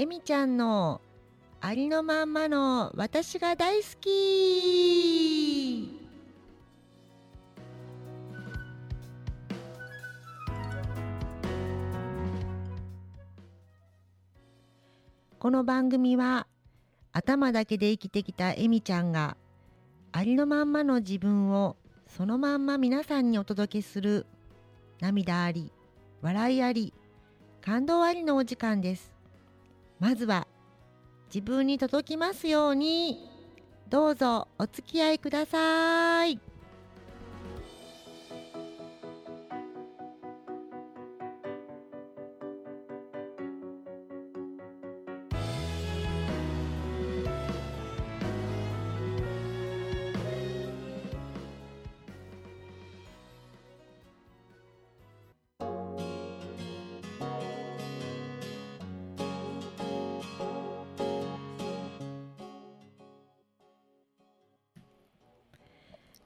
[0.00, 1.00] えみちゃんの
[1.60, 5.90] ありのまんまの私が大好き。
[15.40, 16.46] この番組は
[17.12, 19.36] 頭だけで生きてきたえみちゃんが
[20.12, 21.74] ありのまんまの自分を
[22.06, 24.26] そのまんま皆さんにお届けする
[25.00, 25.72] 涙あり
[26.22, 26.94] 笑いあり
[27.60, 29.17] 感動ありのお時間です。
[29.98, 30.46] まずは
[31.32, 33.28] 自分に届きますように。
[33.88, 36.38] どうぞお付き合いください。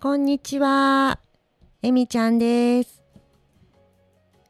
[0.03, 1.21] こんにちは。
[1.81, 3.05] えみちゃんです。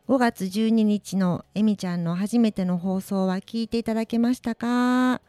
[0.08, 5.20] 5月12日のえみちゃんの初めての放送は聞いていただけましたか？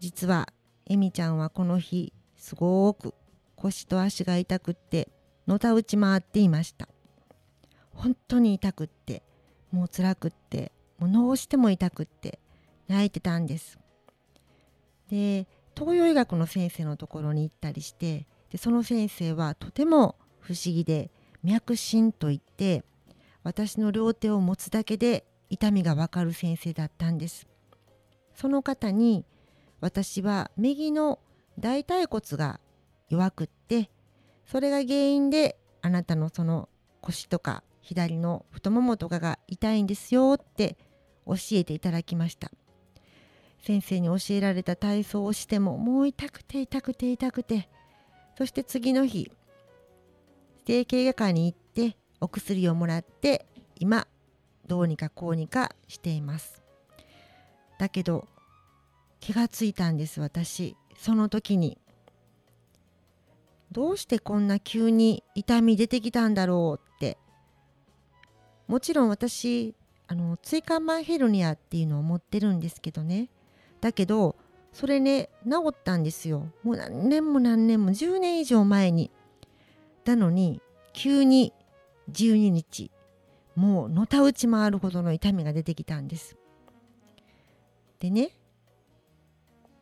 [0.00, 0.48] 実は
[0.86, 3.12] えみちゃんはこの日すごく
[3.56, 5.10] 腰と足が痛くって
[5.46, 6.88] のたうち回っていました。
[7.92, 9.22] 本当に痛くって
[9.70, 12.38] もう辛くってもうどうしても痛くって
[12.88, 13.78] 泣いてたんです。
[15.10, 21.10] で東洋医学の先生のところに行ったりしてでその先生はとても不思議で
[21.42, 22.84] 脈診といって
[23.42, 27.46] 私の両手を持つだけで痛みがわかる先生だったんです。
[28.34, 29.24] その方に
[29.80, 31.20] 私は右の
[31.58, 32.60] 大腿骨が
[33.08, 33.90] 弱くって
[34.46, 36.68] それが原因であなたのその
[37.00, 40.76] 腰とか左の太ももとかが痛いんですよって
[41.26, 42.50] 教えていただきました。
[43.62, 47.68] 先生に教えられた体操をしてももう痛くて痛くて痛くて
[48.36, 49.30] そして次の日
[50.66, 54.06] 整形外科に行ってお薬をもらって今
[54.66, 56.62] どうにかこうにかしています。
[57.78, 58.26] だけど
[59.20, 60.76] 気がついたんです私。
[60.98, 61.78] その時に
[63.70, 67.18] どうしてこんな急に痛み出てきたんだろうって。
[68.66, 69.74] もちろん私
[70.08, 73.28] あの椎間板ヘルニアっていうのを持ってるんですけどね。
[73.80, 74.36] だけど
[74.76, 76.50] それね治ったんですよ。
[76.62, 79.10] もう何年も何年も10年以上前に。
[80.04, 80.60] なのに
[80.92, 81.54] 急に
[82.12, 82.90] 12日
[83.54, 86.36] もうのたうち回るほどの痛みが出てきたんです。
[88.00, 88.32] でね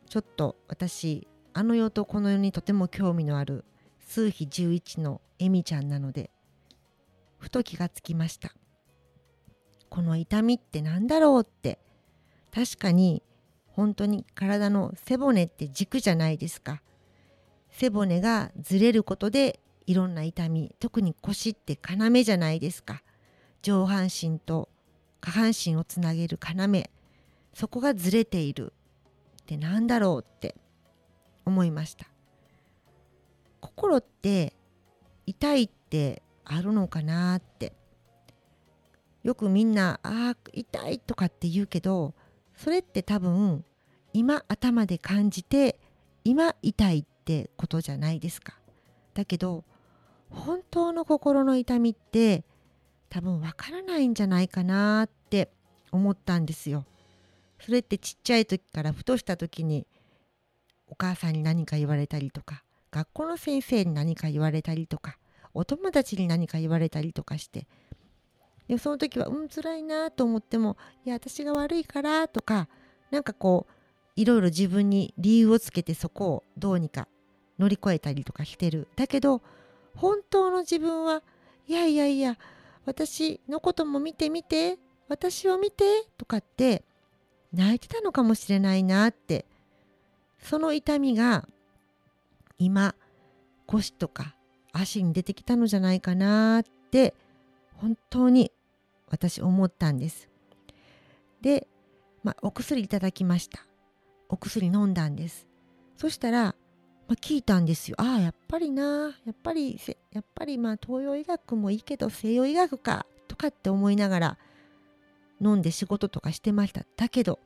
[0.08, 3.64] ちょっと私あの世とこの世にとても興味のある
[4.06, 6.30] 数比11のエミちゃんなので
[7.38, 8.54] ふと気がつきました。
[9.88, 11.80] この痛みって何だろうって
[12.54, 13.24] 確かに
[13.74, 16.80] 本当に体の背骨って軸じゃないですか。
[17.70, 23.02] 背骨がずれることでいろんな痛み特に腰って要じゃないですか。
[23.62, 24.68] 上半身と
[25.20, 26.68] 下半身をつなげる要
[27.52, 28.72] そこがずれている。
[29.42, 30.54] ってなんだろうって
[31.44, 32.06] 思いました。
[33.60, 34.54] 心って
[35.26, 37.74] 痛いってあるのかなって。
[39.24, 42.14] よくみんな「ああ痛い」とかって言うけど
[42.56, 43.64] それって多分
[44.12, 45.78] 今頭で感じて
[46.24, 48.54] 今痛いってことじゃないですか。
[49.14, 49.64] だけど
[50.30, 52.44] 本当の心の痛みって
[53.08, 55.50] 多分わからないんじゃないかなって
[55.92, 56.84] 思ったんですよ。
[57.60, 59.86] それってちっちゃい時からふとした時に
[60.86, 65.16] お母さんに何か言われたりとか学校の先生に何か言われたりとか
[65.54, 67.66] お友達に何か言われたりとかして
[68.68, 72.68] でその時はうん辛いなと思ってもいや私が悪いからとか
[73.10, 73.72] なんかこう
[74.16, 77.08] いろいろ自分に理由をつけてそこをどうにか
[77.58, 78.88] 乗り越えたりとかしてる。
[78.96, 79.42] だけど
[79.96, 81.22] 本当の自分は
[81.66, 82.36] いやいやいや
[82.84, 84.78] 私のことも見てみて
[85.08, 85.84] 私を見て
[86.18, 86.82] とかって
[87.52, 89.46] 泣いてたのかもしれないなって
[90.40, 91.48] その痛みが
[92.58, 92.94] 今
[93.66, 94.34] 腰とか
[94.72, 97.14] 足に出てきたのじゃないかなって
[97.76, 98.50] 本当に
[99.14, 100.28] 私思ったんです。
[101.40, 101.68] で、
[102.24, 103.64] まあ、お薬いただきました。
[104.28, 105.46] お薬飲んだんです。
[105.96, 106.56] そしたら、
[107.06, 107.96] まあ、聞いたんですよ。
[108.00, 109.78] ああやっぱりなやっぱり
[110.10, 114.38] やっぱりまあ東洋医学もいいけど西洋医学かとかって思いながら
[115.40, 116.84] 飲んで仕事とかしてました。
[116.96, 117.38] だけど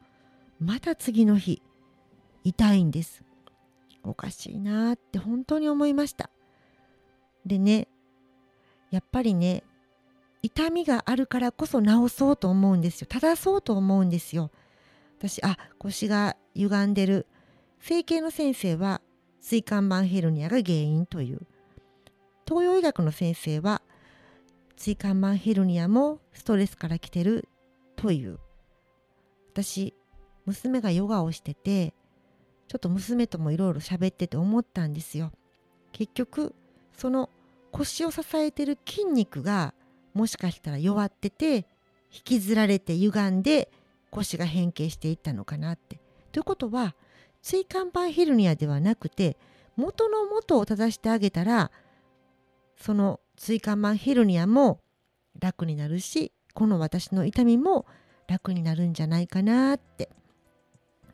[0.61, 1.61] また次の日
[2.45, 3.25] 痛いんです。
[4.05, 6.31] おかしいなって本当に思いました。
[7.45, 7.89] でね
[8.91, 9.65] やっぱりね
[10.43, 13.07] 痛みがあるからこそ治そうと思うんですよ。
[13.09, 14.51] 正そうと思うんですよ。
[15.19, 17.27] 私あ腰が歪んでる。
[17.81, 19.01] 整形の先生は
[19.41, 21.41] 椎間板ヘルニアが原因という。
[22.47, 23.83] 東洋医学の先生は
[24.77, 27.49] 椎間板ヘルニアもストレスから来てる
[27.97, 28.39] という。
[29.53, 29.95] 私
[30.47, 31.95] 娘がヨガをしてて
[32.69, 35.33] ちょっと娘ともいろいろ喋ってて思ったんですよ。
[35.91, 36.55] 結局
[36.97, 37.29] その
[37.73, 39.75] 腰を支えてる筋肉が
[40.19, 41.69] もしかしたら弱ってて
[42.13, 43.71] 引きずられて歪んで
[44.11, 46.01] 腰が変形していったのかなって。
[46.33, 46.97] ということは
[47.41, 49.37] 椎間板ヘルニアではなくて
[49.77, 51.71] 元の元を正してあげたら
[52.77, 54.81] その椎間板ヘルニアも
[55.39, 57.87] 楽になるしこの私の痛みも
[58.27, 60.09] 楽になるんじゃないかなって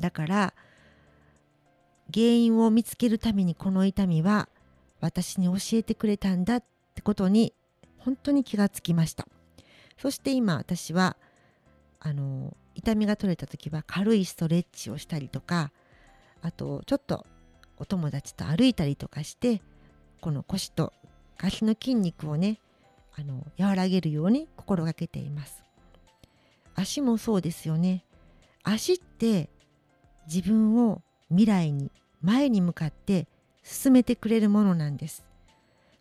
[0.00, 0.54] だから
[2.12, 4.48] 原因を見つけるためにこの痛みは
[5.02, 6.64] 私に教えてくれたんだっ
[6.94, 7.52] てことに
[8.04, 9.26] 本当に気がつきました。
[9.98, 11.16] そして今私は
[12.00, 15.72] あの痛みが取れた時は軽いストレッチをしたりとか
[16.42, 17.24] あとちょっと
[17.78, 19.62] お友達と歩いたりとかして
[20.20, 20.92] この腰と
[21.38, 22.60] 足の筋肉をね
[23.16, 25.62] あの和らげるように心がけています。
[26.74, 28.04] 足もそうですよね。
[28.64, 29.48] 足って
[30.26, 31.90] 自分を未来に
[32.20, 33.28] 前に向かって
[33.62, 35.24] 進めてくれるものなんです。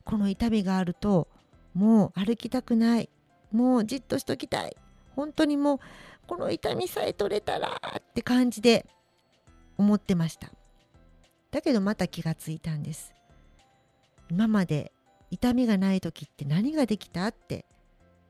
[0.04, 1.28] この痛みがあると
[1.74, 3.10] もう歩きたくない。
[3.52, 4.76] もうじっとしときたい。
[5.16, 5.80] 本当にもう
[6.28, 8.86] この痛みさえ取れたらって感じで
[9.78, 10.52] 思ってました。
[11.52, 13.14] だけどまた気がついたんです。
[14.30, 14.92] 今まで
[15.30, 17.66] 痛みがない時って何ができたって。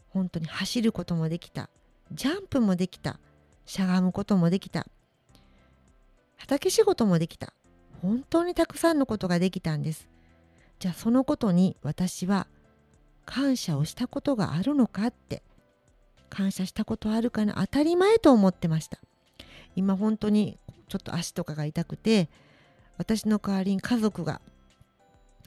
[0.09, 1.69] 本当に走ることもできた。
[2.11, 3.19] ジャンプもできた。
[3.65, 4.85] しゃがむこともできた。
[6.37, 7.53] 畑仕事もできた。
[8.01, 10.07] 本当にたくさんのことができたんです。
[10.79, 12.47] じゃあそのことに私は
[13.25, 15.43] 感謝をしたことがあるのかって。
[16.29, 17.53] 感謝したことあるかな。
[17.57, 18.97] 当たり前と思ってました。
[19.75, 22.29] 今本当にちょっと足とかが痛くて
[22.97, 24.41] 私の代わりに家族が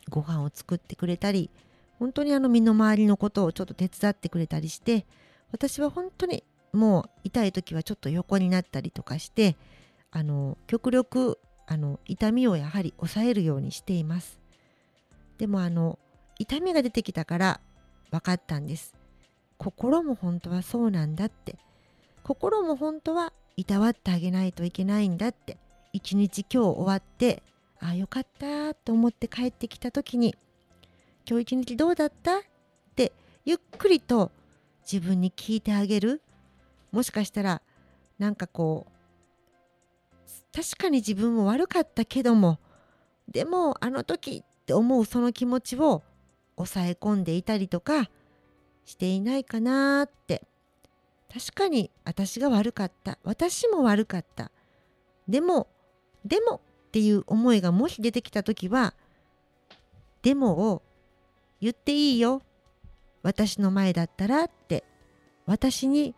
[0.09, 1.51] ご飯を作ってくれたり
[1.99, 5.07] 本当にあの身の回りのことをちょっと手伝ってくれたりして
[5.53, 9.57] 私は本当にもう痛い時はちょっと横になったりとかして
[10.11, 14.41] あの極力あの痛みをやはり抑えるようにしています。
[15.39, 15.99] でもあの
[16.39, 17.61] 痛みが出てきたから
[18.11, 18.95] 分かったんです。
[19.59, 21.57] 心も本当はそうなんだって。
[22.23, 25.57] 心も本当はいたわってあげないといけないんだって。
[25.93, 27.43] 一日今日終わって
[27.81, 30.35] ああよかったと思って帰ってきた時に
[31.27, 32.39] 今日一日どうだった？
[32.39, 32.43] っ
[32.95, 33.13] て
[33.47, 34.31] ゆっくりと
[34.91, 36.21] 自分に聞いてあげる。
[36.93, 37.63] もしかしたら
[38.19, 38.93] なんかこう
[40.55, 42.59] 確かに自分も悪かったけども
[43.29, 46.03] でもあの時って思うその気持ちを
[46.57, 48.11] 抑え込んでいたりとか
[48.85, 50.43] していないかなって。
[51.33, 53.19] 確かに私が悪かった。
[53.25, 54.51] 私も悪かった。
[55.29, 55.69] でも
[56.25, 58.95] でもっていう思いがもし出てきた時は
[60.23, 60.83] でもを
[61.61, 62.43] 言っていいよ。
[63.23, 64.85] 私の前だったらって
[65.47, 66.15] 私に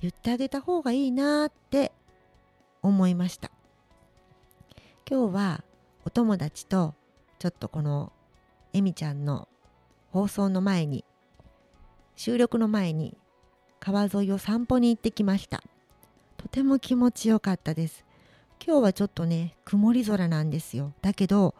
[0.00, 1.92] 言ってあげた方がいいなって
[2.82, 3.50] 思いました。
[5.08, 5.64] 今日は
[6.04, 6.94] お友達と
[7.38, 8.12] ちょっとこの
[8.72, 9.48] えみちゃんの
[10.12, 11.06] 放送の前に
[12.16, 13.16] 収録の前に
[13.80, 15.62] 川沿いを散歩に行ってきました。
[16.36, 18.04] とても気持ちよかったです。
[18.64, 20.92] 今日はちょっとね曇り空なんですよ。
[21.00, 21.54] だけど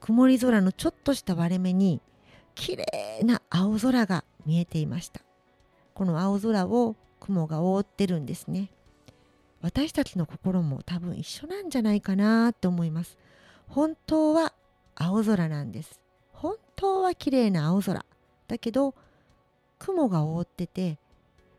[0.00, 2.00] 曇り空のちょっとした割れ目に
[2.54, 5.20] 綺麗な青空が見えていました。
[5.92, 8.70] この青空を雲が覆ってるんですね。
[9.60, 13.18] 私たちの心も多分一緒なんじゃないかなと思います。
[13.66, 14.54] 本当は
[14.94, 16.00] 青空なんです。
[16.40, 18.04] 本当は綺麗な青空。
[18.46, 18.94] だけど
[19.78, 20.98] 雲が覆ってて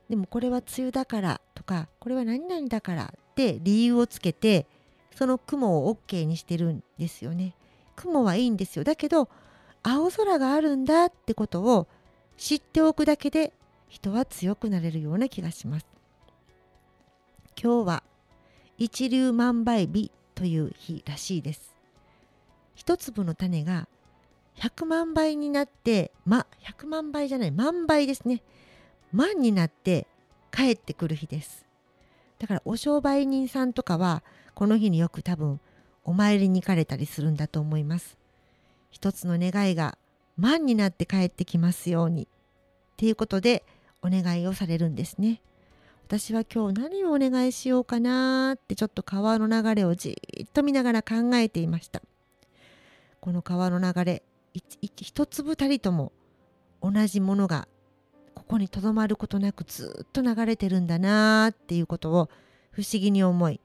[0.10, 4.66] でもこれは梅雨だからとかこれは何々だからって理由をつけて
[5.16, 7.54] その雲を OK にしてるんですよね。
[7.96, 8.84] 雲はいいんですよ。
[8.84, 9.30] だけど
[9.84, 11.88] 青空があるんだってことを
[12.38, 13.54] 知っておくだけで
[13.88, 15.86] 人は強くなれるような気がします。
[17.62, 18.04] 今日は
[18.78, 21.76] 一粒万倍日という日らしいです。
[22.76, 23.90] 一粒の種が
[24.60, 28.44] 100万倍になってま100万倍じゃない万倍ですね。
[29.14, 30.06] 万になって
[30.52, 31.66] 帰ってくる日です。
[32.40, 34.22] だからお商売人さんとかは
[34.54, 35.60] この日によく多分
[36.04, 38.18] お参りに行かれたりするんだと思います。
[38.92, 39.98] 一つの願いが
[40.38, 42.28] 万になって帰ってきますようにっ
[42.98, 43.64] ていうことで
[44.02, 45.42] お願いをされるんですね。
[46.08, 52.02] 私は今日何をお願いしようかなってちょっと川の流れをじっと見ながら考えていました。
[53.22, 56.12] この川の流れ一粒たりとも
[56.82, 57.68] 同じものが
[58.36, 62.30] ここにとどまることなくずっと流れてるんだなっていうことを
[62.72, 63.60] 不思議に思い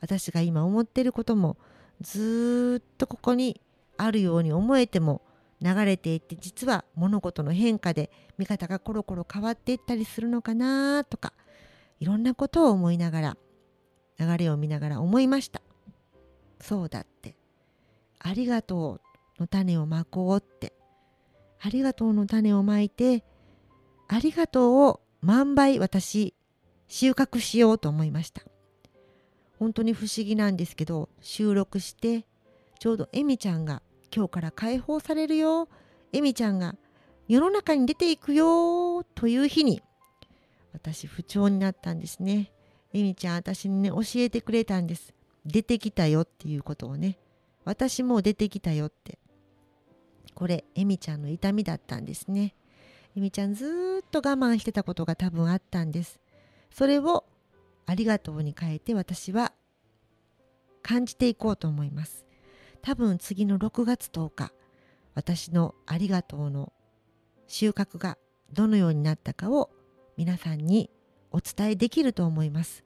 [0.00, 1.56] 私が今思ってることも
[2.00, 3.60] ずっとここに
[3.96, 5.22] あるように思えても
[5.60, 11.32] 流れていって実は物事の変化で見方がコロコロ変わっていったりするのかなとか
[12.00, 13.36] いろんなことを思いながら
[14.18, 15.60] 流れを見ながら思いました。
[16.60, 17.36] そうだって。
[18.18, 19.00] ありがとう。
[19.38, 20.72] の種をまこうって。
[21.60, 23.24] ありがとうの種をまいて
[24.06, 26.34] ありがとうを万倍私
[26.88, 28.42] 収穫しようと思いました。
[29.58, 32.26] 本当に不思議なんですけど収録して
[32.78, 33.80] ちょうどエミちゃんが
[34.14, 35.68] 今日から解放されるよ。
[36.12, 36.76] エミちゃんが
[37.28, 39.02] 世の中に出ていくよ。
[39.14, 39.80] という日に
[40.74, 42.52] 私不調になったんですね。
[42.92, 45.14] エミちゃん私にね教えてくれたんです。
[45.46, 47.18] 出てきたよっていうことをね。
[47.64, 49.18] 私も出てきたよって。
[50.34, 52.54] これエミちゃんの痛みだったんですね。
[53.16, 56.20] エミちゃんずっと我慢してたことが多分あったんです。
[56.70, 57.24] それを
[57.86, 59.52] ありがとうに変えて私は
[60.82, 62.26] 感じていこうと思います。
[62.82, 64.52] 多分次の6月10日
[65.14, 66.72] 私のありがとうの
[67.46, 68.18] 収穫が
[68.52, 69.70] どのようになったかを
[70.16, 70.90] 皆さんに
[71.30, 72.84] お伝えできると思います。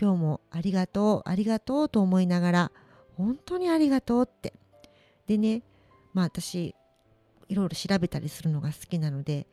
[0.00, 2.72] 今日もありがとうありがとうと思いながら
[3.16, 4.54] 本当にありがとうって。
[5.26, 5.62] でね
[6.12, 6.74] まあ私
[7.48, 9.46] いろいろ調べたりするのが好きなので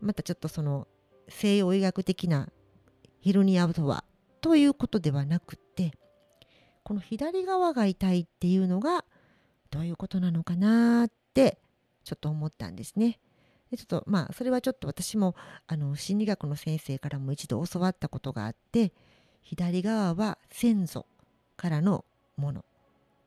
[0.00, 0.86] またちょっとその
[1.28, 2.48] 西洋医学的な
[3.20, 4.04] ヒルニアとは
[4.40, 5.92] ということではなくって
[6.82, 9.04] この左側が痛いっていうのが
[9.70, 11.58] どういうことなのかなって
[12.04, 13.18] ちょっと思ったんですね。
[13.70, 15.34] でちょっとまあそれはちょっと私も
[15.66, 18.92] あの心理学の先生からも一度教わったことがあって
[19.42, 21.06] 左側は先祖
[21.56, 22.04] からの
[22.36, 22.64] もの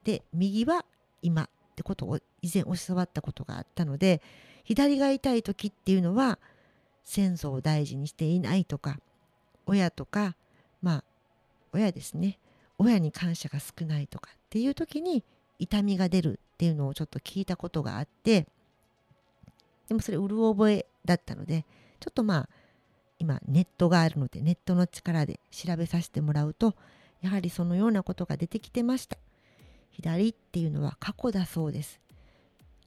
[0.06, 0.86] で右は
[1.22, 4.22] 今ってことを以前教わったことがあったので
[4.64, 6.40] 左が痛い時っていうのは
[7.04, 9.00] 先祖を大事にしていないとか
[9.66, 10.36] 親とか
[10.82, 11.04] まあ
[11.74, 12.40] 親ですね。
[12.80, 15.24] 親に感謝が少ないとかっていう時に
[15.60, 18.48] 痛みが出るっていうのをちょっと聞いたことがあって
[19.90, 21.66] でもそれうる覚えだったので
[22.00, 22.50] ちょっとまあ
[23.20, 26.74] 今ネットがあるのでネットの力で調べさせてもらうと
[27.22, 29.18] やはりそのようなことが出てきてました。
[29.92, 32.00] 左っていうのは過去だそうです。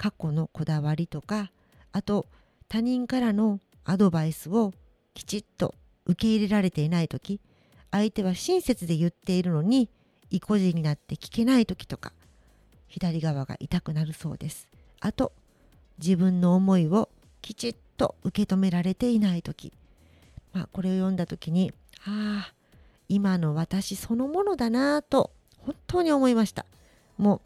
[0.02, 1.52] 過去のこだわりとか
[1.92, 2.26] あと
[2.68, 4.72] 他人からのアドバイスを
[5.14, 7.40] きちっと受け入れられていない時
[7.92, 9.88] 相手は親切で言っているのに
[10.28, 12.12] 意固地になって聞けない時とか
[12.88, 14.68] 左側が痛くなるそうです。
[15.00, 15.32] あと
[15.98, 17.08] 自分の思いを
[17.40, 19.72] きちっと受け止められていない時。
[20.52, 21.72] まあこれを読んだ時に
[22.04, 22.54] ああ
[23.08, 26.66] 今の私そのものだなぁと本当に思いました。
[27.18, 27.40] もう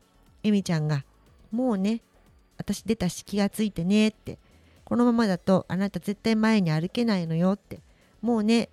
[0.49, 1.05] エミちゃんが
[1.51, 2.01] もうね
[2.59, 4.39] 私出たし気がついてねって。
[4.85, 7.81] このままだとあなた絶対前に歩けないのよって。
[8.23, 8.69] もうね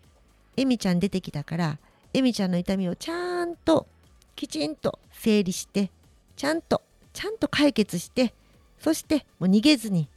[0.57, 1.77] エミちゃん出てきたから
[2.13, 3.87] エミちゃんの痛みをちゃんと
[4.35, 5.89] きちんと整理して
[6.35, 6.81] ちゃんと
[7.13, 8.33] ちゃんと解決して
[8.79, 10.07] そしてもう逃げずに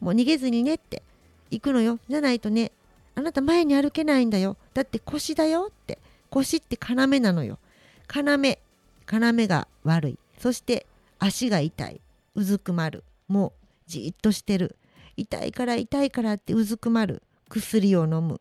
[0.00, 1.02] もう逃げずにねって
[1.50, 1.98] 行くのよ。
[2.08, 2.72] じゃないとね
[3.14, 4.56] あなた前に歩けないんだよ。
[4.74, 7.58] だって腰だよって腰って要なのよ。
[8.14, 10.18] 要要が悪い。
[10.38, 10.86] そして
[11.18, 12.00] 足が痛い。
[12.34, 13.04] うずくまる。
[13.28, 13.52] もう
[13.86, 14.76] じっとしてる。
[15.16, 17.22] 痛いから痛いからってうずくまる。
[17.48, 18.40] 薬を飲む。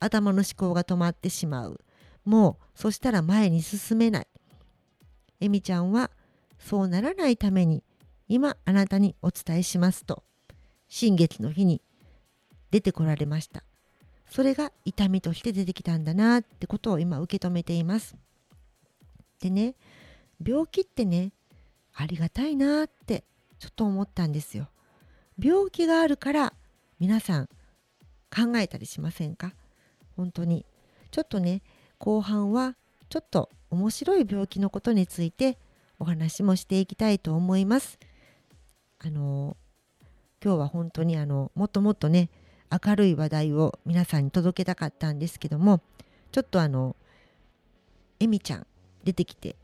[0.00, 1.80] 頭の思考が止まってしまう。
[2.24, 4.26] もうそしたら前に進めない。
[5.40, 6.10] えみちゃんは
[6.58, 7.82] そうならないために
[8.28, 10.22] 今あなたにお伝えしますと
[10.88, 11.80] 新月の日に
[12.70, 13.64] 出てこられました。
[14.28, 18.16] それが痛みとして出てきたんだなってことを今受け止めています。
[19.40, 19.74] でね
[20.44, 21.32] 病気ってね
[21.94, 23.24] ありがたいなって
[23.60, 24.68] ちょっと思ったんですよ。
[25.38, 26.54] 病気があるから
[26.98, 27.46] 皆さん
[28.34, 29.52] 考えたりしませんか？
[30.16, 30.66] 本当に。
[31.12, 31.62] ちょっとね
[31.98, 32.74] 後半は
[33.08, 35.58] ちょっと面白い病気のことについて
[35.98, 37.98] お話もしていきたいと思います。
[38.98, 39.56] あの
[40.42, 42.30] 今日は本当にあのもっともっとね
[42.70, 45.80] 明るい話題を皆さんに届けたかったんですけども
[46.32, 46.96] ちょっとあの
[48.20, 48.66] エミちゃん
[49.04, 49.56] 出てきて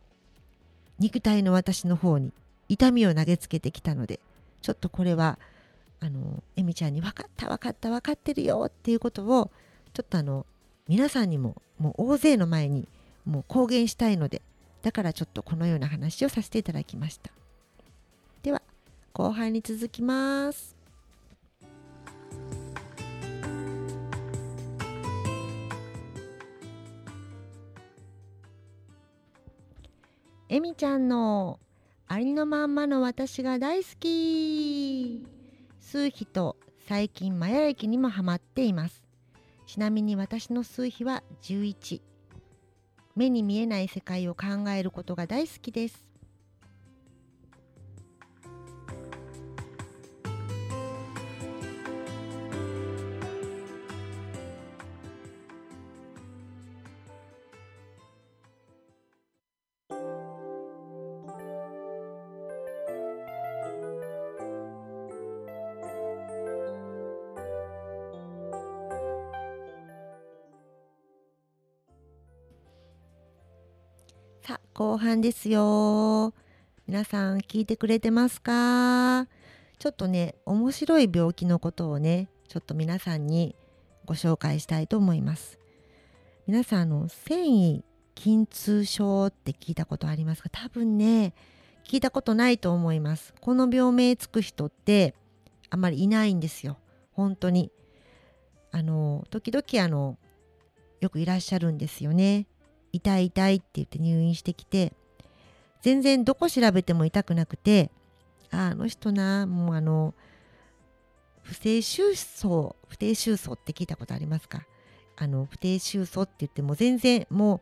[0.98, 2.32] 肉体の私の方に
[2.68, 4.20] 痛みを投げつけてきたので
[4.62, 5.38] ちょっとこれは
[6.00, 9.50] あのエミちゃんに分かった分かった分かってるよっていうことを
[9.92, 10.44] ちょっとあの
[10.88, 12.88] 皆さんにももう大勢の前に
[13.24, 14.42] もう公言したいので
[14.82, 17.30] だからちょっとこのような話をさせていただきました。
[18.42, 18.62] では
[19.12, 20.76] 後半に続きます。
[30.48, 31.58] えみちゃんの
[32.08, 35.26] ありのまんまの私が大好き。
[35.80, 39.02] 数秘と最近マヤ歴にもハマっています。
[39.66, 42.00] ちなみに私の数秘は11
[43.16, 46.05] 目に見えない世界を考えることが大好きです。
[74.76, 76.34] 後半ですよ。
[76.86, 79.26] 皆さん聞いてくれてますか？
[79.78, 83.56] ちょっとね面白い病気のことをねちょっと皆さんに
[84.04, 85.58] ご紹介したいと思います。
[86.46, 87.84] 皆さんあの繊維
[88.18, 90.50] 筋痛症って聞いたことありますか？
[90.52, 91.32] 多分ね
[91.88, 93.32] 聞いたことないと思います。
[93.40, 95.14] この病名つく人って
[95.70, 96.76] あまりいないんですよ。
[97.12, 97.72] 本当に。
[98.72, 100.18] あの時々あの
[101.00, 102.46] よくいらっしゃるんですよね。
[102.96, 104.92] 痛い痛いって言って入院してきて
[105.82, 107.90] 全然どこ調べても痛くなくて
[108.50, 110.14] ああの人なもうあの
[111.42, 112.02] 不正収
[112.40, 114.66] 束不定収束って聞いたことありますか？
[115.16, 117.60] あの不定収束って言っても全然もう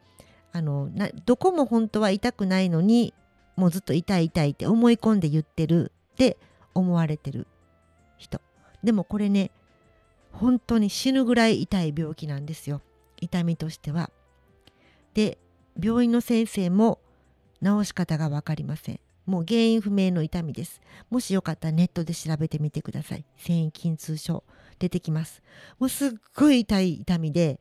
[0.52, 3.12] あのなどこも本当は痛くないのに
[3.56, 6.38] もうずっと痛い痛いって思い込んで言ってるって
[6.74, 7.46] 思われてる
[8.16, 8.40] 人。
[8.82, 9.50] でもこれね
[10.32, 12.80] 本当に死ぬぐらい痛い病気なんですよ。
[13.20, 14.10] 痛みとしては。
[15.14, 15.38] で
[15.80, 17.00] 病院の先生も
[17.62, 19.00] 治し方が分かりません。
[19.26, 20.80] もう原因不明の痛みです。
[21.09, 23.25] もしよかったらネットで調べてみてください。
[23.38, 24.44] 繊維筋痛症。
[24.78, 25.42] 出てきます。
[25.78, 27.61] もうすっごい痛い痛みで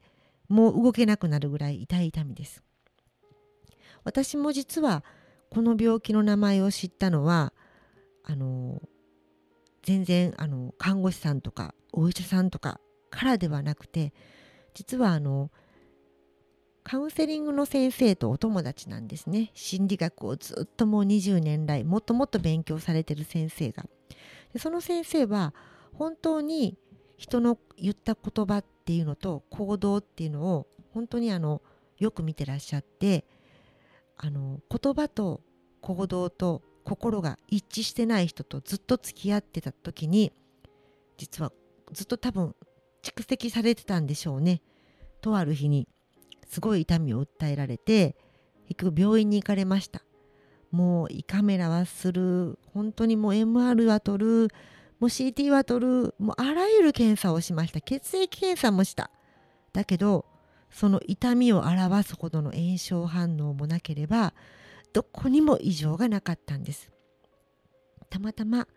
[0.49, 2.63] もう動けなくなるぐらい痛い痛みです。
[4.03, 5.03] 私も実は
[5.49, 7.53] この病気の名前を知ったのは
[8.23, 8.81] あの
[9.83, 14.13] 全然あの看護師さんとかお医者さんとかからではなくて
[14.73, 15.51] 実はあの
[16.83, 19.51] カウンセリングの先生とお友達なんですね。
[19.53, 23.85] 心理学をずっともう20年来もっともっと勉強されてる先生が。
[24.53, 25.53] でその先生は
[25.93, 26.77] 本当に
[27.17, 31.61] 人の言った言葉っていうのと行動っていうのを本当にあの
[31.97, 33.25] よく見てらっしゃって
[34.17, 35.41] あの言葉と
[35.81, 40.33] 行動と心が一致してない人とずっと付き合ってた時に
[41.17, 41.53] 実は
[41.93, 42.55] ずっと多分
[43.01, 44.61] 蓄積されてたんでしょうね。
[45.21, 45.87] とある日に。
[46.47, 48.15] すごい痛みを訴えられて
[48.67, 50.03] 結局病院に行かれました。
[50.71, 54.47] もう胃カメラはする本当にもう MR は取る
[54.99, 57.81] もう CT は取るもうあらゆる検査をしました。
[57.81, 59.11] 血液検査もした。
[59.71, 60.25] だけど
[60.71, 64.33] その痛みを表すほどの炎症反応もなければ
[64.93, 66.89] どこにも異常がなかったんです。
[68.09, 68.67] たまたま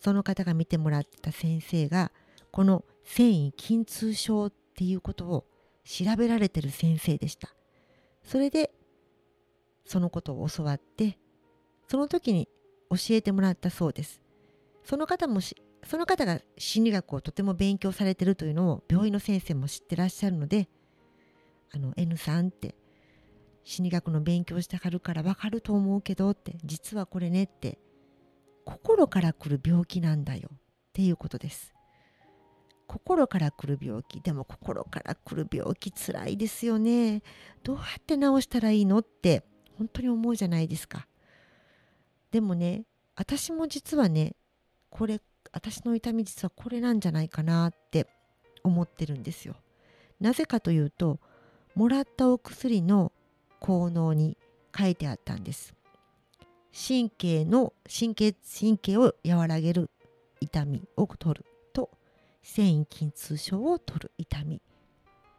[0.00, 2.12] その方が見てもらった先生が
[2.50, 5.44] この繊維筋痛症っていうことを
[5.88, 7.48] 調べられてる先生でした。
[8.22, 8.70] それで
[9.86, 11.18] そのことを教わって
[11.88, 12.46] その時に
[12.90, 14.20] 教えてもらったそうです。
[14.84, 20.68] その方もその方が心理学をとても勉強されてるというのを病院の先生も知ってらっしゃるので
[21.72, 22.74] あの N さんって
[23.64, 27.78] 心理学の勉強してはるからわかると思うけどって実はこれねって
[28.64, 30.58] 心から来る病気なんだよっ
[30.92, 31.77] ていうことです。
[32.88, 34.20] 心から来る病気。
[34.20, 37.22] でも心から来る病気つらいですよね。
[37.62, 39.44] どうやって治したらいいのって
[39.76, 41.06] 本当に思うじゃないですか。
[42.32, 44.34] でもね私も実はね
[44.90, 45.20] これ
[45.52, 48.06] 私の痛み実はこれなんじゃないかなって
[48.64, 49.54] 思ってるんですよ。
[50.18, 51.20] なぜかというと
[51.74, 53.12] もらったお薬の
[53.60, 54.38] 効能に
[54.76, 55.74] 書いてあったんです。
[56.72, 59.90] 神経の神経神経を和らげる
[60.40, 61.44] 痛みを取る。
[62.48, 64.62] 繊維筋痛症を取る痛み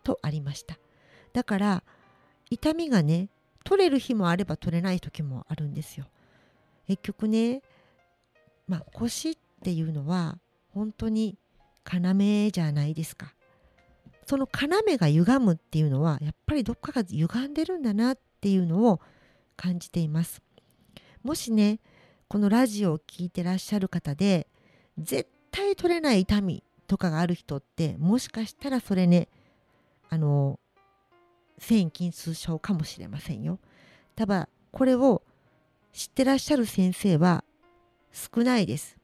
[0.03, 0.77] とありました。
[1.33, 1.83] だから
[2.51, 3.29] 痛みがね
[3.63, 6.05] 取れる日もあれば取れない時もあるんですよ。
[6.87, 7.63] 結局ね
[8.67, 10.37] まあ腰っていうのは
[10.71, 11.35] 本当に
[11.91, 13.33] 要じゃないですか。
[14.27, 19.01] その要が歪むっていうのはやっぱりどっかが歪んでるんだなっていうのを
[19.57, 20.43] 感じています。
[21.23, 21.79] もしね
[22.27, 24.47] このラジオを聴いてらっしゃる方で
[24.99, 29.29] 絶対取れない痛みとかがある人ってもしかしたらそれね
[30.09, 30.59] あの
[31.59, 33.59] 繊維筋痛症かもしれませんよ。
[34.15, 35.21] ただこれを
[35.93, 37.43] 知ってらっしゃる先生は
[38.11, 38.97] 少ないです。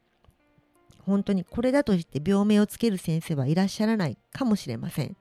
[1.06, 5.16] 本当にこれだとして病名をつける先生はいらっしゃらないかもしれません。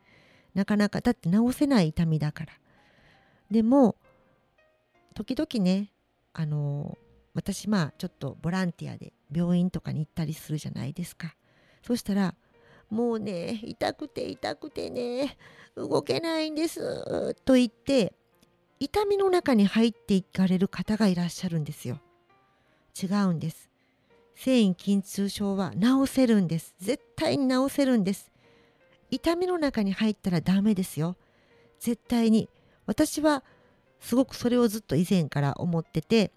[0.55, 2.53] なかなかだって治せない痛みだから。
[3.51, 3.97] でも
[5.15, 5.93] 時々ね
[6.33, 6.97] あの
[7.35, 11.35] 私まあちょっとボランティアで病院とかに行ったりするじゃないですか。
[11.87, 12.35] そしたら
[12.95, 15.37] もうね痛くて痛くてね
[15.77, 18.13] 動けないんですと言って
[18.79, 22.01] 痛みの中に入っていかれる方がいらっしゃるんですよ。
[23.03, 23.69] 違うんです。
[24.37, 26.77] 繊維筋痛症は治せるんです。
[26.79, 28.31] 絶対に治せるんです。
[29.11, 31.17] 痛みの中に入ったらダメですよ。
[31.81, 32.49] 絶対に。
[32.87, 33.43] 私は
[33.99, 36.31] すごくそれをずっと以前から思ってて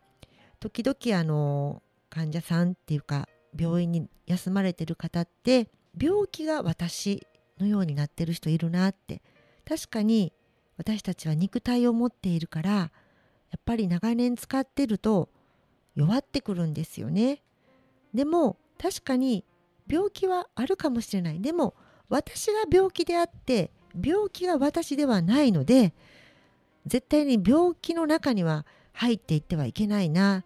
[0.59, 7.25] 時々あの患者さんっていうか病院に休まれてる方って病気が私
[7.59, 9.21] のようになってる人いるなって。
[9.67, 10.31] 確かに
[10.77, 12.89] 私たちは肉体を持っているからや
[13.57, 15.29] っぱり長年使ってると
[15.95, 17.41] 弱ってくるんですよね。
[18.13, 19.43] でも確かに
[19.89, 21.41] 病気はあるかもしれない。
[21.41, 21.73] でも
[22.09, 25.93] 私が病気であって病気が私ではないので
[26.85, 30.45] 絶対に病気の中には入っていってはいけないなっ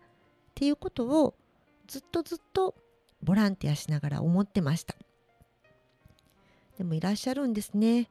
[0.56, 1.36] ていうことを
[1.88, 2.76] ずっとずっと
[3.22, 4.96] ボランティアしながら思ってました。
[6.82, 8.10] でもいらっしゃるんですね。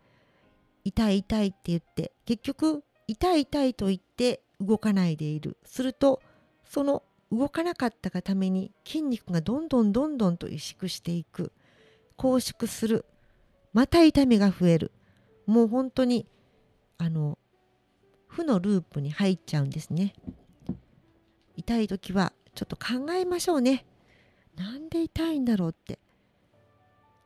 [0.85, 2.13] 痛い痛いって言って。
[2.25, 5.57] 結局痛い痛いと言って動かないでいる。
[5.65, 6.23] すると
[6.65, 7.03] その
[7.33, 11.51] 動かなかったがために筋肉がどんどんどんどんと萎縮していく。
[12.17, 13.07] 拘縮する。
[13.73, 14.93] また痛みが増える。
[15.47, 16.29] もう本当に
[16.97, 17.39] あの
[18.29, 20.15] 負のループに入っちゃうんですね。
[21.57, 23.85] 痛い時はちょっと考えましょうね。
[24.55, 25.99] なんで痛いんだろうって。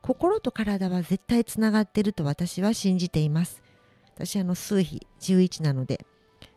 [0.05, 3.63] 心と体は絶対つながってると私は信じています。
[4.13, 6.05] 私あの数比11なので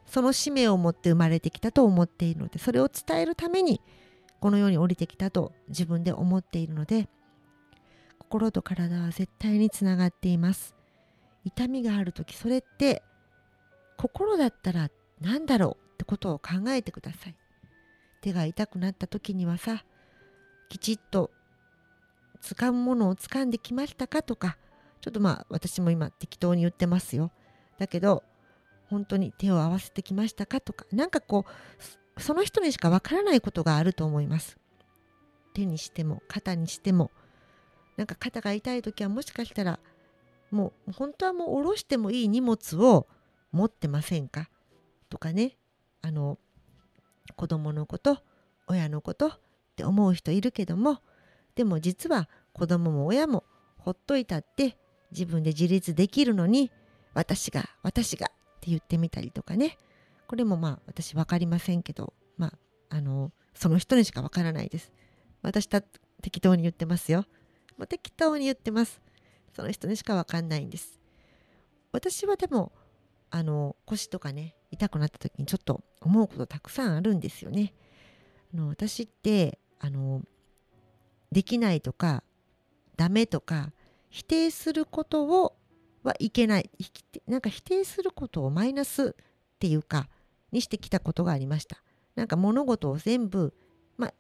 [0.05, 3.81] その使命を持って生まれてきたと思っているのでそれを伝えるために
[4.41, 7.09] この世に降りてきたと自分で思っているので
[8.19, 10.75] 心と体は絶対につながっています。
[11.45, 13.03] 痛みがある時それって
[13.97, 14.91] 心だったら
[15.23, 15.85] 何だろう？
[15.95, 17.37] ってことを考えてください。
[18.21, 19.85] 手が痛くなった時にはさ
[20.69, 21.31] きちっと
[22.43, 24.57] 掴むものを掴んできましたかとか
[25.01, 27.31] ちょっとまあ私も今適当に言ってますよ。
[27.79, 28.25] だけど
[28.89, 31.45] 本当に手を合わせてきましたかとか何かこ
[32.17, 34.57] うその人にしかわからないことがあると思います。
[35.55, 37.11] 手にしても肩にしても。
[37.97, 39.81] なんか肩が痛い時はもしかしたら
[40.53, 43.09] もう本当はもう下ろしてもいい荷物を
[43.51, 44.49] 持ってませんか？
[45.09, 45.57] とかね。
[46.01, 46.39] あの
[47.35, 48.19] 子供のこと
[48.69, 49.41] 親のことっ
[49.77, 51.03] て思う人いるけども
[51.59, 53.43] でも実は子供も親も
[53.79, 54.79] ほっといたって
[55.11, 56.71] 自分で自立できるのに
[57.15, 59.77] 私が私がって言ってみたりとかね。
[60.29, 62.53] これもまあ私分かりませんけどま
[62.91, 64.93] ああのその人にしか分からないです。
[65.43, 65.83] 私た
[66.23, 67.25] 適当に言ってますよ。
[67.77, 69.01] もう適当に言ってます。
[69.53, 71.01] その人にしか分かんないんです。
[71.91, 72.71] 私はでも
[73.31, 77.75] あの腰とかね痛くなった時にちょっと思うことたくさんあるんですよね。
[78.55, 80.23] あの私ってあの
[81.33, 82.23] できないとか
[82.97, 83.73] ダメとか
[84.11, 85.57] 否定することを
[86.03, 86.71] はいけない。
[87.27, 90.09] なんか否定することをマイナスっていうか
[90.53, 91.83] にしてきたことがありました。
[92.15, 93.53] なんか物事を全部
[93.97, 94.15] まあ、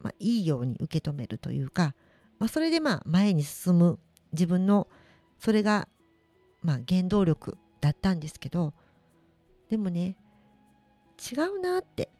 [0.00, 1.94] まあ、いいように受け止めるというか、
[2.38, 3.98] まあ、それでまあ前に進む。
[4.32, 4.88] 自分の
[5.38, 5.88] それが
[6.62, 8.74] まあ原動力だったんですけど
[9.70, 10.16] でもね
[11.32, 12.10] 違うなって。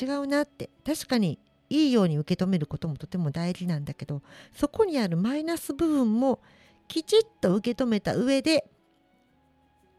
[0.00, 0.70] 違うなって。
[0.84, 1.38] 確かに
[1.72, 4.20] いいように受け止めることもとても大事なんだけど
[4.54, 6.40] そこにあるマイナス部分も
[6.86, 8.68] きちっと受け止めた上で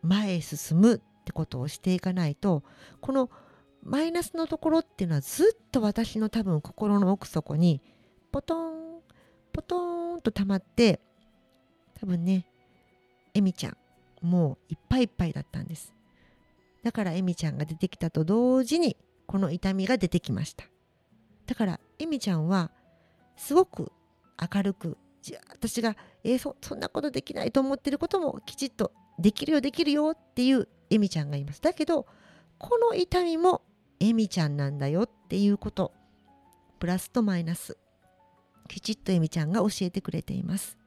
[0.03, 2.61] 前へ進むってことをしていかないと
[3.01, 3.31] この
[3.81, 7.81] マイナスのところっていうのはずっと私の多分心の奥底に
[8.31, 8.99] ポトン
[9.51, 10.99] ポトーンと溜まって
[11.99, 12.45] 多分ね
[13.33, 13.77] エミちゃん
[14.21, 15.93] もういっぱいいっぱいだったんです。
[16.83, 20.65] だからエミちゃんが出てきたと同時にこの痛みが出てきました。
[21.53, 22.71] だからエミちゃんは
[23.37, 23.91] すごく
[24.41, 24.97] 明るく
[25.51, 31.61] 私が、えー、そそんなことできないと思ってることもきちっとできるよできるよっていうエミちゃんがいます。
[31.61, 32.07] だけど
[32.57, 33.61] この痛みも
[33.99, 35.93] エミちゃんなんだよっていうこと
[36.79, 37.77] プラスとマイナス
[38.67, 40.79] きちっとエミちゃんが教えてくれています。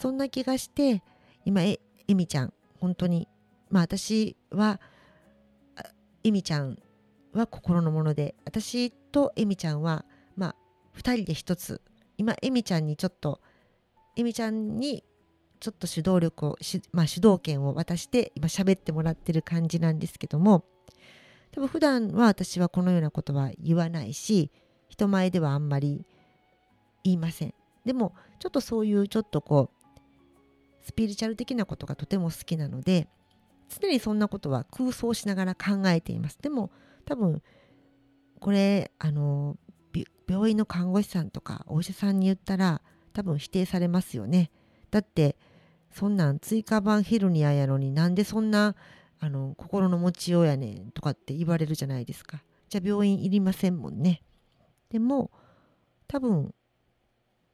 [0.00, 1.04] そんな気がして
[1.44, 3.28] 今えエミちゃん本当に
[3.70, 4.80] まあ私は
[6.24, 6.76] エミちゃん
[7.32, 10.04] は心のもので私とエミちゃんは
[10.36, 10.56] まあ
[10.98, 11.80] 2人で1つ。
[12.18, 13.40] 今エミちゃんにちょっと
[14.14, 15.04] エミちゃんに
[15.58, 16.58] ちょっと主導力を
[16.92, 20.66] まあ、主導権を渡して今喋ってもらってる感じなんですけども。
[21.52, 24.50] 多分普段は私はこのようなことは言わないし
[24.88, 26.04] 人前ではあんまり
[27.02, 27.54] 言いません。
[27.86, 29.88] でもちょっとそういうちょっとこう
[30.82, 33.08] スピリチュアル的なことがとても好きなので
[33.80, 36.38] 常にそんなことは空想しながら考えています。
[36.42, 36.70] でも
[37.06, 37.40] 多分
[38.40, 39.56] これあの
[40.28, 44.50] 病院の看護師さんとかお医者さんに言ったら多分否定されますよね。
[44.90, 45.36] だって
[45.90, 48.74] そんなん椎間板ヘルニアやのになんでそんな
[49.18, 52.42] あの心の持ちようやねんとかって言われるじゃないですか。
[52.68, 54.22] じゃあ病院いりませんもんね。
[54.90, 55.30] でも
[56.08, 56.54] 多分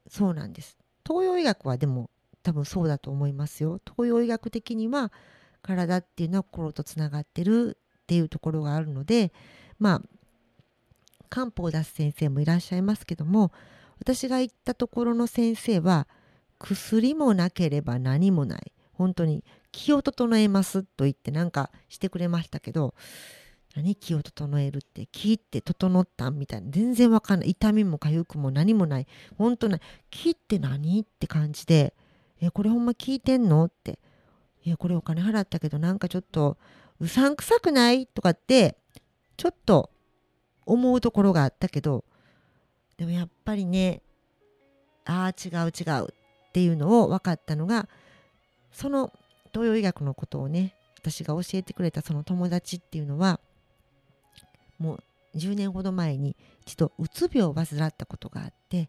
[0.09, 0.77] そうなんです。
[1.07, 2.11] 東洋医学はでも
[2.43, 3.81] 多分そうだと思いますよ。
[3.85, 5.13] 東洋医学的には
[5.63, 9.33] 体っていうのは心とつながってるっていうところがあるので
[9.79, 10.03] まあ
[11.35, 13.53] 漢方を出す先生もいらっしゃいますけども
[13.99, 16.07] 私が行ったところの先生は
[16.59, 18.73] 薬もなければ何もない。
[18.93, 19.43] 本当に
[19.73, 22.95] 気を整えますと言ってなんかしてくれましたけど
[23.75, 26.71] 何気を整えるって気って整ったみたいな。
[26.71, 27.51] 全然わかんない。
[27.51, 29.07] 痛みも痒くも何もない。
[29.39, 31.95] 本当ない気って何って感じで
[32.41, 33.99] えこれほんま聞いてんのって。
[34.65, 36.59] いやこれお金払ったけどなんかちょっと
[37.01, 38.07] うさんくさくない？
[38.07, 38.77] とかって
[39.37, 39.91] ちょっと
[40.67, 42.05] 思うところがあったけど
[42.97, 44.03] でもやっぱりね
[45.05, 47.89] ああ違う違うっていうのを分かったのが
[48.73, 49.11] その
[49.53, 53.41] 東洋医学のことをね私が教えてくれたその友達っていうのは
[54.79, 55.03] もう
[55.37, 58.89] 10年ほど前に一度うつ病を患ったことがあって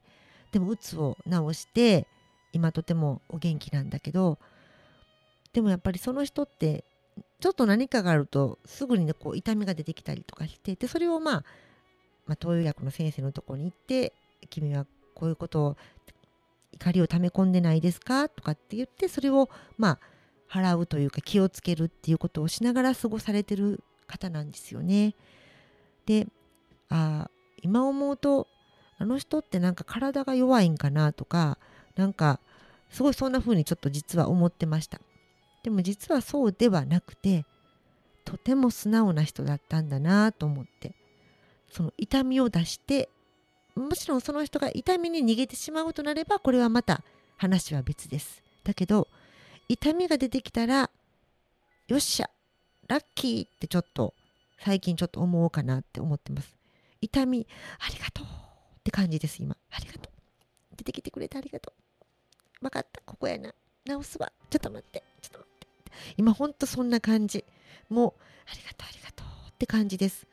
[0.52, 2.08] でもうつを治して
[2.52, 4.38] 今とてもお元気なんだけど
[5.54, 6.84] でもやっぱりその人って
[7.40, 11.44] ちょっと何かがあるとすぐにねこう痛みが出てきたりとかしてでそれをまあ、
[12.26, 14.14] まあ、東洋医学の先生のとこに行って
[14.50, 15.78] 君はこういうことを
[16.72, 18.30] 怒りを溜め込んでないですか？
[18.30, 20.00] とかって言ってそれをまあ
[20.50, 25.16] 払うというか気をつけるっていうことをしながら過ごされてる方なんですよね。
[26.06, 26.28] で
[26.90, 27.30] あ
[27.62, 28.48] 今思うと
[28.98, 31.58] あの人ってなんか体が弱いんかなとか
[31.96, 32.40] なんか
[32.90, 35.00] すごいそんな風にちょっと実は思ってました。
[35.64, 37.46] でも実はそうではなくて
[38.26, 40.94] とても素直な人だったんだなと思って
[41.74, 43.10] その痛みを出して
[43.76, 47.02] もちろんその人が痛みに逃げてしまうとなればこれはまた
[47.38, 48.44] 話は別です。
[48.64, 49.08] だけど
[49.68, 50.92] 痛みが出てきたら
[51.88, 52.30] よっしゃ
[52.88, 54.14] ラッキーってちょっと
[54.60, 56.56] 最近ちょっと思おうかなって思ってます。
[57.02, 57.48] 痛み
[57.80, 58.30] ありがとうっ
[58.84, 59.58] て感じです今。
[59.72, 60.78] ありがとう。
[60.78, 61.74] 出てきてくれてありがと
[62.62, 62.62] う。
[62.62, 63.54] 分かったここやな。
[63.86, 64.32] 直すわ。
[64.52, 65.04] ちょっと待って。
[65.22, 65.68] ちょっと待って。
[66.18, 67.44] 今ほんとそんな感じ。
[67.90, 68.14] もう
[68.50, 70.28] ありがとうありがとうって感じです。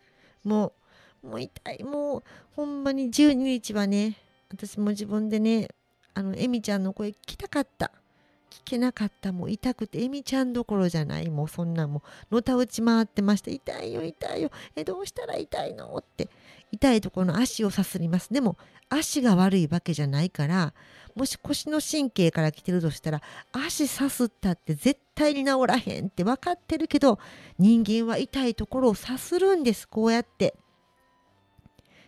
[0.45, 0.73] もう
[1.23, 1.85] もう痛い。
[1.85, 2.23] もう
[2.57, 4.17] ほんまに12日はね
[4.51, 5.69] 私も自分でね
[6.15, 7.91] あのエミちゃんの声聞きたかった。
[8.51, 9.33] 聞けなかった。
[9.33, 11.31] もう痛くてエミちゃんどころじゃない。
[11.31, 14.51] もうそんなもうのたうち回ってました痛いよ痛いよ。
[14.75, 16.29] えどうしたら痛いのって。
[16.73, 18.33] 痛いところの足をさすります。
[18.33, 18.57] でも
[18.89, 20.73] 足が悪いわけじゃないから
[21.15, 27.19] もし腰の神経から来てるとしたら足さすったって絶対に治らへんって分かってるけど
[27.59, 29.89] 人間は痛いところをさするんです。
[29.89, 30.55] こうやって。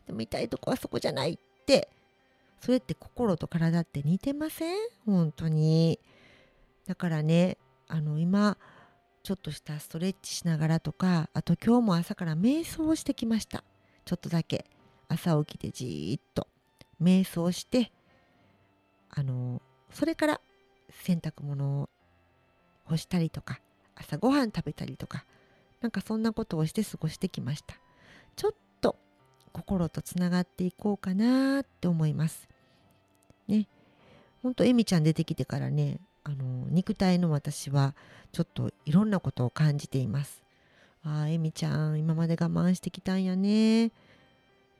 [0.06, 1.88] でも痛いとこはそこじゃないって。
[2.60, 4.76] それって心と体って似てません？
[5.04, 5.98] 本当に。
[6.86, 7.56] だからね
[7.88, 8.56] あの今
[9.22, 13.64] ちょっとしたストレッチしながらとかあと今日も朝から瞑想をしてきました。
[14.04, 14.66] ちょっとだけ。
[15.08, 16.46] 朝起きてじーっと。
[17.02, 17.90] 瞑想して
[19.10, 19.60] あの
[19.90, 20.40] それから
[21.04, 21.88] 洗濯物を
[22.84, 23.60] 干したりとか
[23.96, 25.24] 朝ごはん食べたりとか
[25.80, 27.74] なんかそんなことをして過ごしてきました。
[28.36, 28.54] ちょっ
[29.52, 32.48] 心とつながっていこうかなって思います。
[33.48, 33.68] ね。
[34.42, 37.94] ほんとエミちゃん出てきてからねあの肉体の私は
[38.32, 40.42] ちょっといろんなことを感じています。
[41.04, 43.92] ああエミちゃん今まで我慢してきたんやね。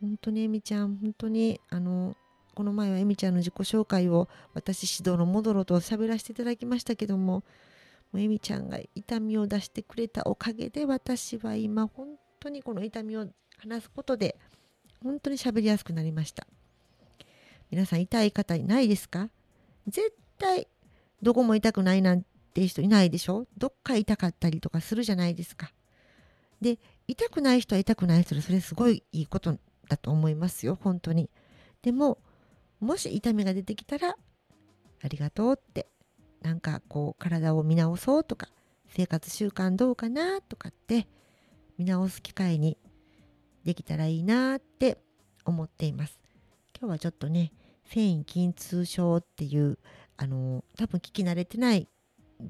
[0.01, 2.17] 本当にエミちゃん本当にあの
[2.55, 7.45] この前はエミちゃんの自己紹介を私指導のモドロと喋らせていただきましたけども
[8.13, 12.09] もうエミちゃんが痛みを出してくれたおかげで私は今本
[12.41, 13.27] 当にこの痛みを
[13.59, 14.37] 話すことで
[15.03, 16.47] 本当に喋りやすくなりました。
[17.71, 19.29] 皆さん痛い方いないですか？
[19.87, 20.69] 絶対
[21.23, 22.23] どこも痛くないなん
[22.55, 23.47] て人いないでしょ？
[23.57, 25.73] どっか痛かったりとかするじゃないですか。
[26.61, 30.79] で痛くない人は痛くない人でそれすごいいいことだと思いますよ。
[30.81, 31.31] 本当に。
[31.83, 32.19] でも
[32.81, 34.15] もし痛みが出てきたら
[35.03, 35.87] ありがとうって。
[36.43, 38.49] なんかこう体を見直そうとか
[38.89, 41.07] 生活習慣どうかなとかって
[41.79, 42.77] 見直す機会に
[43.65, 44.99] できたらいいなって
[45.45, 46.19] 思っています。
[46.79, 47.53] 今日はちょっとね
[47.87, 49.79] 繊維筋痛症っていう
[50.17, 51.89] あの多分聞き慣れてない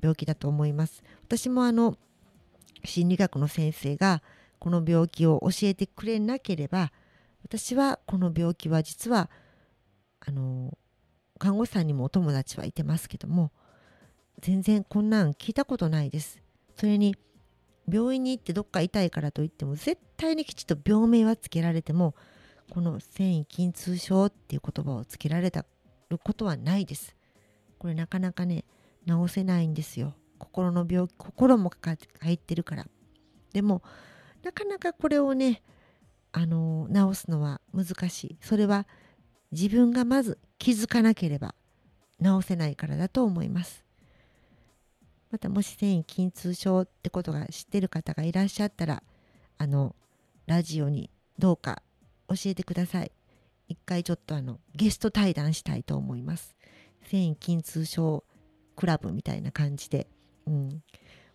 [0.01, 1.03] 病気だと思います。
[1.25, 1.97] 私もあの
[2.85, 4.23] 心理学の先生が
[4.59, 6.93] この病気を教えてくれなければ
[7.45, 9.31] 私はこの病気は実は
[10.21, 10.77] あの
[11.39, 13.51] 看護師さんにもお友達はいてますけども
[14.41, 16.41] 全然こんなん聞いたことないです。
[16.77, 17.17] それに
[17.89, 22.15] 病院に行ってどっか痛いからといっても絶対にきちっと病名はつけられても
[22.71, 25.67] この繊維筋痛症っていう言葉をつけられた
[26.09, 27.17] ることはないです。
[27.79, 28.65] これなかなかね
[29.07, 30.15] 治せないんですよ。
[30.39, 31.71] 心の病気心も
[32.21, 32.87] 入ってるから
[33.53, 33.83] でも
[34.43, 35.63] なかなかこれをね
[36.33, 38.87] あの治すのは難しいそれは
[39.53, 41.55] 自分がまず気づかなければ
[42.21, 43.82] 治せないからだと思います
[45.33, 49.03] またもし繊維筋痛症ってことが知ってる方がいらっしゃったら
[49.57, 49.97] あの
[50.47, 51.83] ラジオにどうか
[52.29, 53.11] 教えてください。
[53.67, 56.55] 一回ちょっとあのゲスト対談したいと思います。
[57.05, 58.25] 繊維筋痛症
[58.77, 60.07] クラブみたいな感じで、
[60.47, 60.83] うん、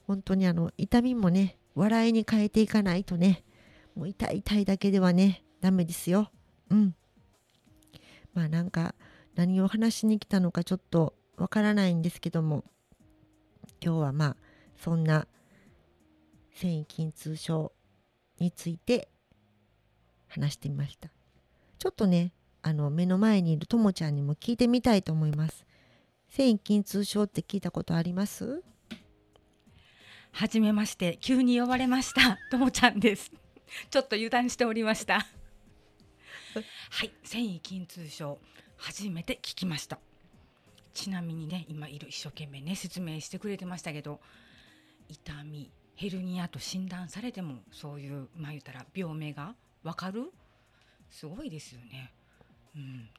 [0.06, 3.44] 本当にあの痛みもね笑いに変えていかないとね
[3.96, 6.30] もう痛い痛いだけではねダメですよ。
[6.70, 6.96] うん。
[8.36, 8.94] まあなんか
[9.34, 12.64] 何を話しに来たのかちょっとわからないんですけども
[13.84, 14.38] 今日はまあ
[14.78, 15.28] そんな
[16.54, 17.72] 繊維筋痛症
[18.40, 19.10] について
[20.28, 21.10] 話してみました。
[21.80, 25.66] ちょっとねあの目の前にいるともちゃんにも聞いてみたいと思います。
[26.30, 28.64] 繊維筋痛症って聞いたことあります？
[30.32, 32.38] はじめまして急に呼ばれました。
[32.52, 33.32] ともちゃんです。
[33.90, 35.26] ちょっと油断しておりました。
[36.90, 38.40] はい繊維筋痛症
[38.78, 40.00] 初めて聞きました
[40.98, 44.20] ちなみにね今いる一生懸命ね説明してくれてましたけど
[45.08, 50.32] 痛みヘルニアと診断されてもそういうまあ言ったら病名がわかる？
[51.12, 52.12] すごいですよね。
[52.76, 53.10] うん、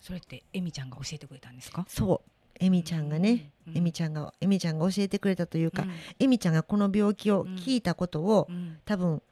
[0.00, 1.86] それってエミちゃんが教えてくれたんですか？
[1.88, 2.30] そう。
[2.60, 9.22] エミちゃんがね、うん、エミちゃんがエミちゃんが教えてくれたというか、うん、エミちゃんがこの病気を聞いたことを、うん、多分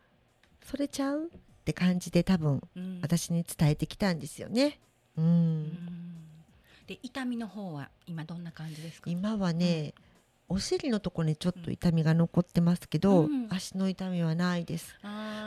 [0.64, 1.26] それちゃう？
[1.26, 1.28] っ
[1.64, 2.60] て感じで多分、
[3.02, 4.80] 私に伝えてきたんですよね。
[5.16, 5.78] うん、
[6.86, 9.10] で痛みの方は今どんな感じですか？
[9.10, 9.94] 今はね、
[10.48, 14.94] お尻のところにちょっと痛みが残ってますけど、うん、足の痛みはないです。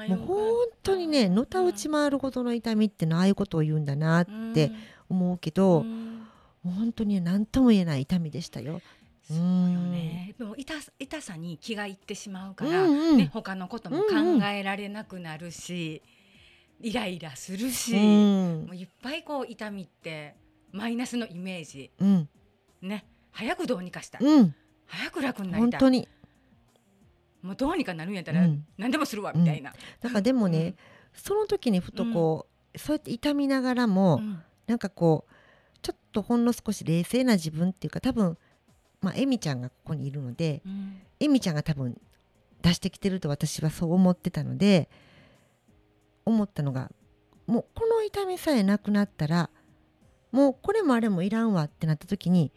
[0.07, 4.71] もう本当にねのたうち回るほどの痛みってのああいうことを言うんだなって
[5.09, 6.27] 思うけど、うん、
[6.63, 8.81] もう本当に何とも言えない痛みでしたよ。
[9.27, 14.13] そうよね、でも痛痛さに気がいってしまうから、うんうん、ね、他のことも考
[14.45, 16.03] えられなくなるし、
[16.79, 20.35] うんうん、イライラするし、うん、もういっぱいこう痛みって
[20.75, 22.29] マイナスのイメージ、うん、
[22.81, 23.05] ね。
[23.31, 24.19] 早くどうにかした。
[24.19, 25.71] い、うん、早く楽になりたい。
[25.71, 26.07] 本当に。
[27.41, 28.45] もうどうにかなるんやったら
[28.77, 30.75] 何でもするわ、みたいな、だからでもね、
[31.13, 35.33] その時にふとこう、そうやって痛みながらも、うん、なんかこう
[35.81, 38.37] ちょっとほんの少し冷静な自分っていうか多分
[39.01, 41.99] まあエミちゃんがここにいるので、うん、エミちゃんが多分
[42.61, 44.89] 出してきてると私はそう思ってたので
[46.25, 46.91] 思ったのが
[47.45, 49.49] もうこの痛みさえなくなったら
[50.31, 52.51] もうこれもあれもいらんわってなった時に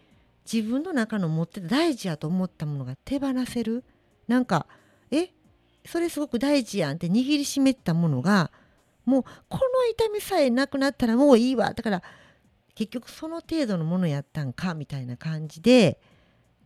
[0.50, 3.84] 自分の中の持ってた大事やと思ったものが手放せる
[4.26, 4.66] なんか
[5.10, 5.30] え
[5.84, 8.50] それすごく大事やんって握りしめたものが
[9.04, 12.02] もうこの痛みさえなくなったらもういいわだから
[12.74, 15.98] 結局その程度のものやったんかみたいな感じで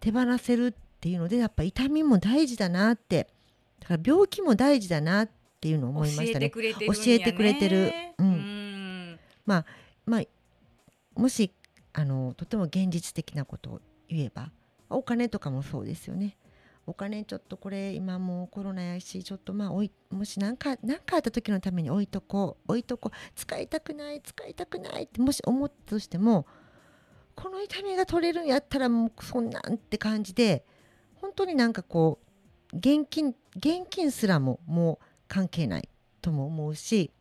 [0.01, 3.29] 手放せるっていうのでやっぱ痛みも大事だなって
[3.81, 6.51] だから病気も大事だなっていうのを思いましたね。
[6.51, 6.61] 教
[7.07, 7.93] えてくれてる。
[8.19, 9.67] うん、まあ
[10.05, 10.23] まあ
[11.15, 11.53] もし
[11.93, 14.51] あのとても現実的なことを言えば
[14.89, 16.37] お金とかもそうですよね。
[16.85, 26.45] お金ちょっとこれ今もうコロナやしちょっとまあおいもし何か何かあった時のために置いとこう置いとこう使いたくない使いたくないってもし思ったとしても
[27.37, 30.65] この痛みが取れるんやったらもうそんなんって感じで
[31.15, 32.19] 本当になんかこ
[32.73, 35.89] う現金現金すらももう関係ない
[36.21, 37.13] とも思うし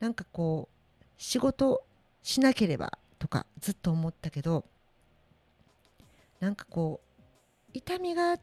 [0.00, 1.84] なんかこう仕事
[2.22, 4.64] しなければとかずっと思ったけど
[6.40, 7.22] なんかこう
[7.72, 8.38] 痛みが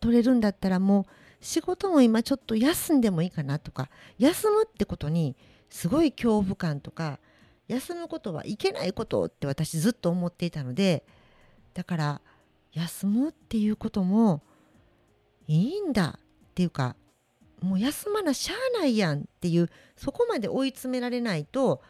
[0.00, 3.88] 取れるんだったらもう仕事も今ちょっと休んでもいいかなとか
[4.18, 5.36] 休むってことに
[5.70, 7.18] すごい恐怖感とか
[7.68, 11.04] 休むことはいけないことって私ずっと思っていたので
[11.74, 12.20] だから
[12.72, 14.42] 休むっていうことも
[15.46, 16.20] いいんだっ
[16.54, 16.96] ていうか
[17.60, 21.82] もう休まなしゃあないやんっていうそこまで追い詰められないと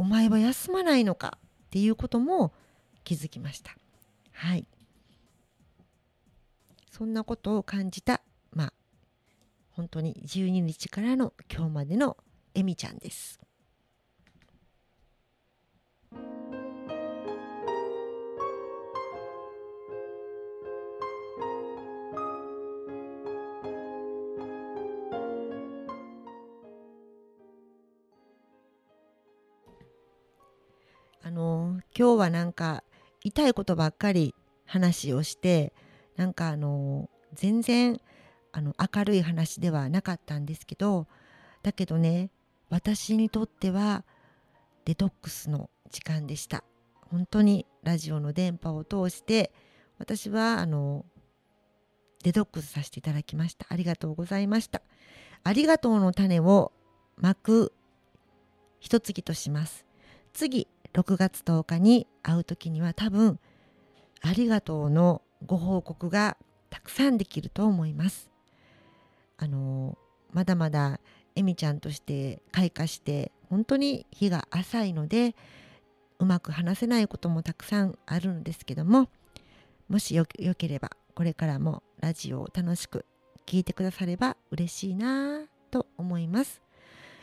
[0.00, 2.54] お前は休まないのかっていうことも
[3.04, 3.76] 気づきました。
[4.32, 4.66] はい
[6.90, 8.72] そんなことを感じたまあ
[9.72, 12.16] 本当に12日からの今日までの
[12.54, 13.40] えみちゃんです。
[31.30, 32.82] あの今日はなんか
[33.22, 34.34] 痛いことばっかり
[34.66, 35.72] 話をして
[36.16, 38.00] なんかあの全然
[38.50, 41.06] あの明るい話ではなかったんですけど
[41.62, 42.30] だけどね
[42.68, 44.04] 私にとっては
[44.84, 46.64] デトックスの時間でした。
[47.12, 49.52] 本当にラジオの電波を通して
[50.00, 51.04] 私はあの
[52.24, 53.66] デトックスさせていただきました。
[53.68, 54.82] ありがとうございました。
[55.44, 56.72] ありがとうの種を
[57.16, 57.72] まく
[58.80, 59.86] 一月とします。
[60.32, 63.38] 次6月10日に会う時には多分
[64.22, 66.36] ありがとうのご報告が
[66.68, 68.30] たくさんできると思います。
[69.38, 69.96] あの
[70.32, 71.00] まだまだ
[71.34, 75.34] エミちゃんとして開花して本当に日が浅いので
[76.18, 79.08] うまく話せないこともたくさんあるんですけども
[79.88, 83.06] もしよければこれからもラジオを楽しく
[83.46, 86.62] 聞いてくだされば嬉しいなと思います。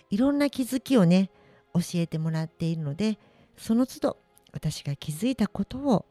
[0.09, 1.29] いろんな気づきをね
[1.73, 3.19] 教えてもらっているので
[3.57, 4.17] その都度
[4.53, 6.05] 私が気づいたことを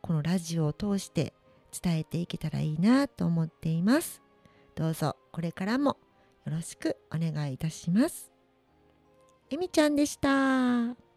[0.00, 1.32] このラジオを通して
[1.82, 4.22] 伝えていけたらいいなと思っています
[4.74, 5.96] どうぞこれからも
[6.44, 8.32] よろしくお願いいたします
[9.50, 11.11] えみちゃんでした。